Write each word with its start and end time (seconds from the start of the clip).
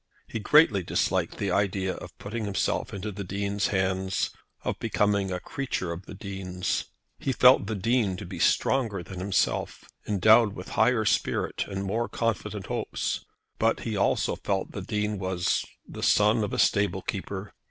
He 0.27 0.39
greatly 0.39 0.81
disliked 0.81 1.37
the 1.37 1.51
idea 1.51 1.93
of 1.93 2.17
putting 2.17 2.45
himself 2.45 2.91
into 2.91 3.11
the 3.11 3.23
Dean's 3.23 3.67
hands; 3.67 4.31
of 4.63 4.79
becoming 4.79 5.31
a 5.31 5.39
creature 5.39 5.91
of 5.91 6.07
the 6.07 6.15
Dean's. 6.15 6.85
He 7.19 7.31
felt 7.31 7.67
the 7.67 7.75
Dean 7.75 8.17
to 8.17 8.25
be 8.25 8.39
stronger 8.39 9.03
than 9.03 9.19
himself, 9.19 9.85
endowed 10.07 10.53
with 10.53 10.69
higher 10.69 11.05
spirit 11.05 11.65
and 11.67 11.83
more 11.83 12.09
confident 12.09 12.65
hopes. 12.65 13.23
But 13.59 13.81
he 13.81 13.95
also 13.95 14.35
felt 14.37 14.71
that 14.71 14.87
the 14.87 14.87
Dean 14.87 15.19
was 15.19 15.63
the 15.87 16.01
son 16.01 16.43
of 16.43 16.51
a 16.51 16.57
stable 16.57 17.03
keeper. 17.03 17.53